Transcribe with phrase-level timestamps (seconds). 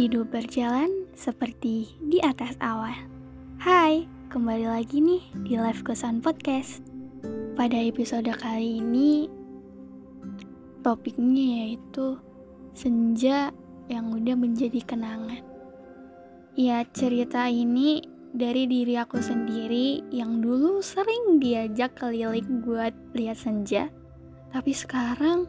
[0.00, 3.04] Hidup berjalan seperti di atas awan.
[3.60, 6.80] Hai, kembali lagi nih di Live Kosan Podcast.
[7.52, 9.28] Pada episode kali ini,
[10.80, 12.16] topiknya yaitu
[12.72, 13.52] senja
[13.92, 15.44] yang udah menjadi kenangan.
[16.56, 18.00] Ya, cerita ini
[18.32, 23.92] dari diri aku sendiri yang dulu sering diajak keliling buat lihat senja.
[24.48, 25.44] Tapi sekarang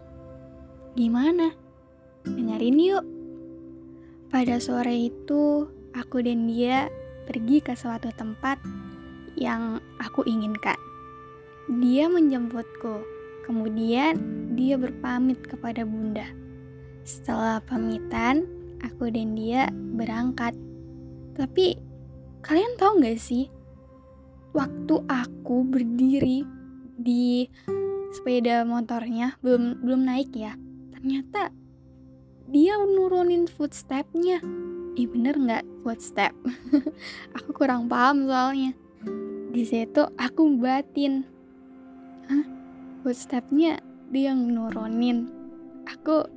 [1.00, 1.56] gimana?
[2.28, 3.21] Dengerin yuk.
[4.32, 6.88] Pada sore itu, aku dan dia
[7.28, 8.64] pergi ke suatu tempat
[9.36, 10.80] yang aku inginkan.
[11.68, 13.04] Dia menjemputku,
[13.44, 14.16] kemudian
[14.56, 16.24] dia berpamit kepada bunda.
[17.04, 18.48] Setelah pamitan,
[18.80, 19.68] aku dan dia
[20.00, 20.56] berangkat.
[21.36, 21.76] Tapi,
[22.40, 23.52] kalian tahu gak sih?
[24.56, 26.48] Waktu aku berdiri
[26.96, 27.52] di
[28.16, 30.54] sepeda motornya belum belum naik ya
[30.92, 31.50] ternyata
[32.52, 34.44] dia nurunin footstepnya.
[35.00, 36.36] Ih bener nggak footstep?
[37.40, 38.76] Aku kurang paham soalnya.
[39.52, 41.28] Di situ aku batin.
[42.28, 42.46] Hah?
[43.04, 43.80] Footstepnya
[44.12, 45.32] dia yang nurunin.
[45.88, 46.28] Aku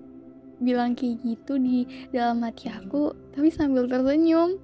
[0.62, 4.58] bilang kayak gitu di dalam hati aku tapi sambil tersenyum.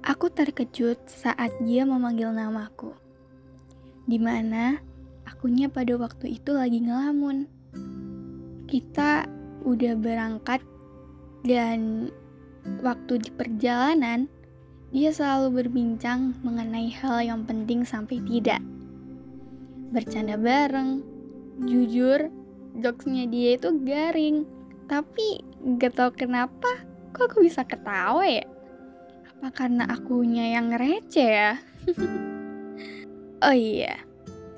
[0.00, 2.96] Aku terkejut saat dia memanggil namaku.
[4.08, 4.80] Di mana
[5.28, 7.44] akunya pada waktu itu lagi ngelamun.
[8.68, 10.60] Kita udah berangkat
[11.44, 12.08] dan
[12.84, 14.28] waktu di perjalanan
[14.90, 18.58] dia selalu berbincang mengenai hal yang penting sampai tidak.
[19.94, 21.02] Bercanda bareng,
[21.62, 22.26] jujur,
[22.78, 24.42] jokesnya dia itu garing.
[24.90, 25.46] Tapi
[25.78, 26.82] gak tau kenapa,
[27.14, 28.42] kok aku bisa ketawa ya?
[29.30, 31.52] Apa karena akunya yang receh ya?
[33.46, 33.94] oh iya,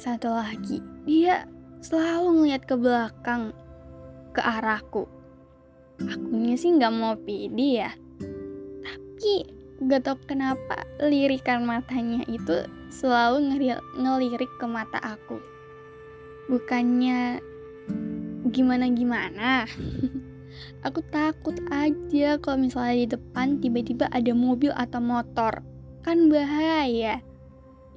[0.00, 1.44] satu lagi, dia
[1.84, 3.52] selalu ngeliat ke belakang,
[4.32, 5.06] ke arahku.
[6.02, 7.92] Akunya sih nggak mau pidi ya,
[8.82, 9.46] tapi
[9.82, 13.54] gak tau kenapa lirikan matanya itu selalu
[13.98, 15.38] ngelirik ke mata aku.
[16.50, 17.38] Bukannya
[18.50, 19.66] gimana-gimana.
[20.86, 25.62] aku takut aja kalau misalnya di depan tiba-tiba ada mobil atau motor.
[26.02, 27.22] Kan bahaya.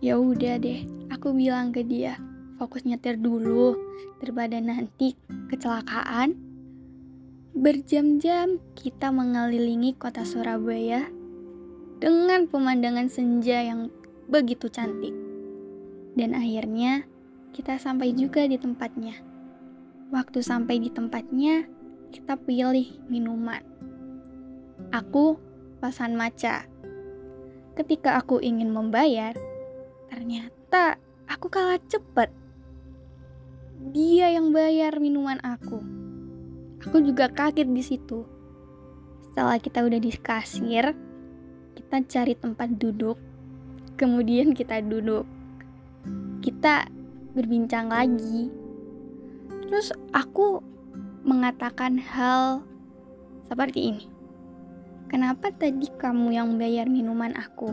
[0.03, 2.21] Ya udah deh, aku bilang ke dia,
[2.55, 3.75] fokus nyetir dulu
[4.19, 5.15] daripada nanti
[5.51, 6.35] kecelakaan.
[7.55, 11.07] Berjam-jam kita mengelilingi kota Surabaya
[12.03, 13.87] dengan pemandangan senja yang
[14.27, 15.15] begitu cantik.
[16.15, 17.07] Dan akhirnya
[17.55, 19.15] kita sampai juga di tempatnya.
[20.11, 21.63] Waktu sampai di tempatnya,
[22.11, 23.63] kita pilih minuman.
[24.91, 25.39] Aku
[25.79, 26.67] pesan maca.
[27.75, 29.35] Ketika aku ingin membayar,
[30.09, 30.95] Ternyata
[31.27, 32.29] aku kalah cepet.
[33.95, 35.79] Dia yang bayar minuman aku.
[36.83, 38.27] Aku juga kaget di situ.
[39.23, 40.91] Setelah kita udah di kasir,
[41.79, 43.15] kita cari tempat duduk.
[43.95, 45.23] Kemudian kita duduk.
[46.43, 46.91] Kita
[47.39, 48.51] berbincang lagi.
[49.71, 50.59] Terus aku
[51.23, 52.67] mengatakan hal
[53.47, 54.05] seperti ini.
[55.07, 57.71] Kenapa tadi kamu yang bayar minuman aku?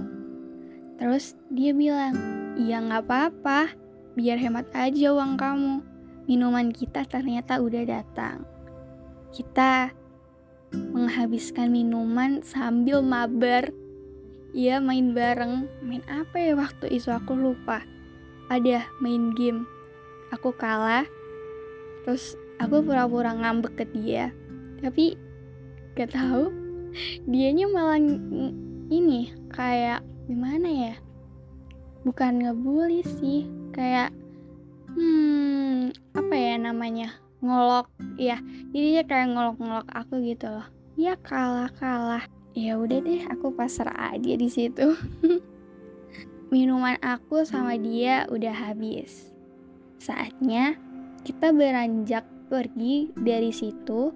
[1.02, 2.14] Terus dia bilang,
[2.54, 3.74] iya nggak apa-apa,
[4.14, 5.91] biar hemat aja uang kamu.
[6.28, 8.46] Minuman kita ternyata udah datang.
[9.32, 9.90] Kita
[10.72, 13.74] menghabiskan minuman sambil mabar.
[14.52, 15.68] Iya main bareng.
[15.82, 17.82] Main apa ya waktu itu aku lupa.
[18.52, 19.66] Ada main game.
[20.30, 21.08] Aku kalah.
[22.04, 24.30] Terus aku pura-pura ngambek ke dia.
[24.78, 25.16] Tapi
[25.92, 26.48] gak tahu
[27.28, 28.00] dianya malah
[28.92, 30.94] ini kayak gimana ya
[32.04, 34.12] bukan ngebully sih kayak
[36.72, 37.92] namanya ngolok.
[38.16, 38.40] Ya
[38.72, 40.66] jadi dia kayak ngolok-ngolok aku gitu loh.
[40.96, 42.24] Ya kalah kalah
[42.56, 44.96] ya udah deh aku pasar aja di situ.
[46.52, 49.32] Minuman aku sama dia udah habis.
[50.00, 50.80] Saatnya
[51.22, 54.12] kita beranjak pergi dari situ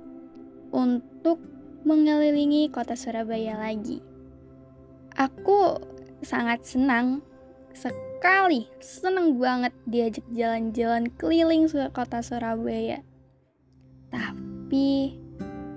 [0.72, 1.40] untuk
[1.86, 4.02] mengelilingi kota Surabaya lagi.
[5.16, 5.80] Aku
[6.20, 7.24] sangat senang
[8.26, 12.98] sekali, senang banget diajak jalan-jalan keliling ke kota Surabaya.
[14.10, 15.14] Tapi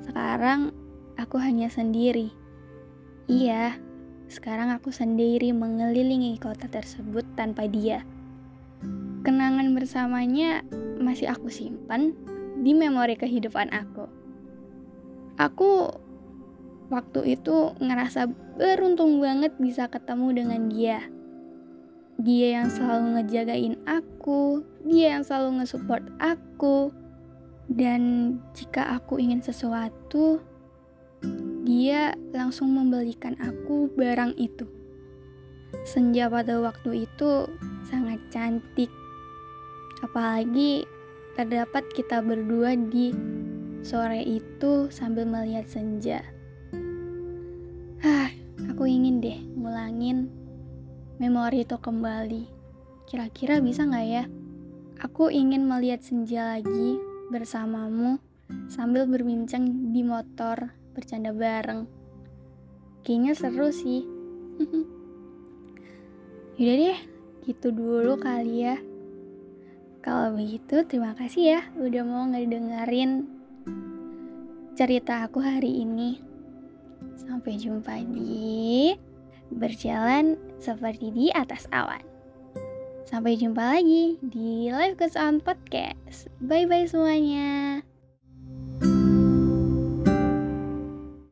[0.09, 0.73] sekarang
[1.13, 2.33] aku hanya sendiri.
[3.29, 3.77] Iya,
[4.33, 8.01] sekarang aku sendiri mengelilingi kota tersebut tanpa dia.
[9.21, 10.65] Kenangan bersamanya
[10.97, 12.17] masih aku simpan
[12.65, 14.09] di memori kehidupan aku.
[15.37, 15.93] Aku
[16.89, 18.25] waktu itu ngerasa
[18.57, 21.18] beruntung banget bisa ketemu dengan dia.
[22.19, 26.91] Dia yang selalu ngejagain aku, dia yang selalu ngesupport aku.
[27.71, 30.43] Dan jika aku ingin sesuatu,
[31.63, 34.67] dia langsung membelikan aku barang itu.
[35.87, 37.47] Senja pada waktu itu
[37.87, 38.91] sangat cantik.
[40.03, 40.83] Apalagi
[41.39, 43.15] terdapat kita berdua di
[43.79, 46.19] sore itu sambil melihat senja.
[48.03, 48.27] Hah,
[48.67, 50.27] aku ingin deh ngulangin
[51.19, 52.43] memori itu kembali.
[53.03, 54.23] Kira-kira bisa nggak ya?
[55.03, 56.95] Aku ingin melihat senja lagi
[57.27, 58.23] bersamamu
[58.71, 61.85] sambil berbincang di motor bercanda bareng.
[63.03, 64.07] Kayaknya seru sih.
[66.59, 66.99] Yaudah deh,
[67.47, 68.75] gitu dulu kali ya.
[69.99, 73.27] Kalau begitu, terima kasih ya udah mau ngedengerin
[74.75, 76.19] cerita aku hari ini.
[77.19, 78.95] Sampai jumpa di
[79.49, 82.05] Berjalan Seperti di Atas Awan.
[83.09, 86.29] Sampai jumpa lagi di Live On Podcast.
[86.45, 87.88] Bye-bye semuanya.